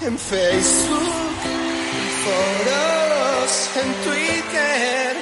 [0.00, 5.16] en Facebook, en foros, en Twitter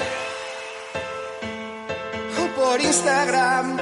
[2.38, 3.78] o por Instagram.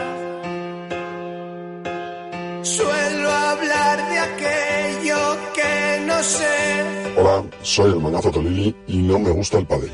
[2.63, 7.15] Suelo hablar de aquello que no sé.
[7.17, 9.91] Hola, soy el manazo Tolili y no me gusta el padre.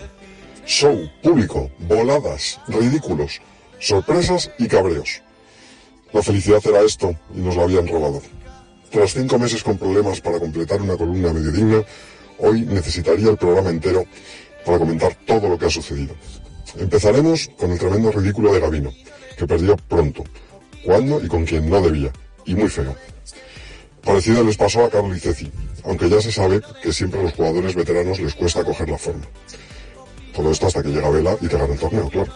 [0.67, 3.41] Show, público, voladas, ridículos,
[3.79, 5.23] sorpresas y cabreos.
[6.13, 8.21] La felicidad era esto y nos la habían robado.
[8.91, 11.85] Tras cinco meses con problemas para completar una columna medio digna,
[12.39, 14.05] hoy necesitaría el programa entero
[14.67, 16.15] para comentar todo lo que ha sucedido.
[16.77, 18.93] Empezaremos con el tremendo ridículo de Gavino,
[19.37, 20.25] que perdió pronto,
[20.85, 22.13] cuando y con quien no debía,
[22.45, 22.97] y muy feo.
[24.03, 25.53] Parecido les pasó a Carlos Liceci,
[25.85, 29.25] aunque ya se sabe que siempre a los jugadores veteranos les cuesta coger la forma.
[30.35, 32.33] Todo esto hasta que llega Vela y te gana el torneo, claro.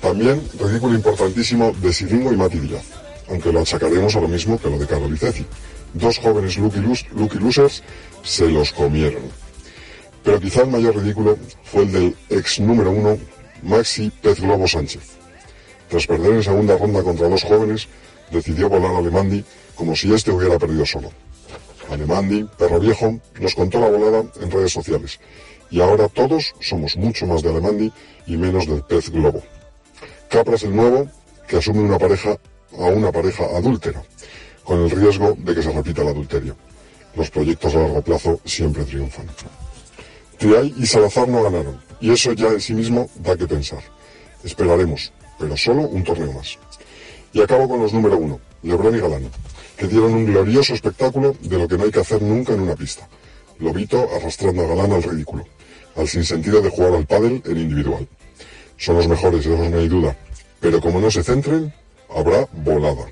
[0.00, 2.84] También ridículo importantísimo de Siringo y Mati Díaz,
[3.28, 5.46] aunque lo achacaremos a lo mismo que lo de Carlos Liceci.
[5.94, 6.80] Dos jóvenes lucky,
[7.14, 7.82] lucky losers
[8.22, 9.22] se los comieron.
[10.22, 13.18] Pero quizá el mayor ridículo fue el del ex número uno,
[13.62, 15.02] Maxi Pez Globo Sánchez.
[15.88, 17.88] Tras perder en segunda ronda contra dos jóvenes,
[18.30, 21.10] decidió volar a Alemandi como si este hubiera perdido solo.
[21.90, 25.20] Alemandi, perro viejo, nos contó la volada en redes sociales.
[25.70, 27.92] Y ahora todos somos mucho más de Alemandi
[28.26, 29.42] y menos del pez globo.
[30.30, 31.08] Capra es el nuevo
[31.46, 32.38] que asume una pareja
[32.78, 34.02] a una pareja adúltera,
[34.62, 36.56] con el riesgo de que se repita el adulterio.
[37.14, 39.26] Los proyectos a largo plazo siempre triunfan.
[40.38, 43.82] Triay y Salazar no ganaron, y eso ya en sí mismo da que pensar.
[44.42, 46.58] Esperaremos, pero solo un torneo más.
[47.32, 49.30] Y acabo con los número uno, Lebrón y Galán,
[49.76, 52.74] que dieron un glorioso espectáculo de lo que no hay que hacer nunca en una
[52.74, 53.08] pista.
[53.58, 55.44] Lobito arrastrando a Galán al ridículo,
[55.96, 58.08] al sinsentido de jugar al pádel en individual.
[58.76, 60.16] Son los mejores, de eso no hay duda,
[60.60, 61.72] pero como no se centren,
[62.14, 63.06] habrá volada.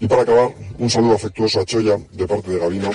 [0.00, 2.90] Y para acabar, un saludo afectuoso a Choya de parte de Gavino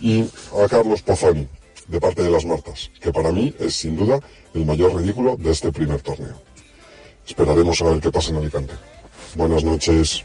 [0.00, 1.46] y a Carlos Pozzani
[1.88, 4.20] de parte de las Martas, que para mí es sin duda
[4.54, 6.40] el mayor ridículo de este primer torneo.
[7.26, 8.74] Esperaremos a ver qué pasa en Alicante.
[9.34, 10.20] Buenas noches.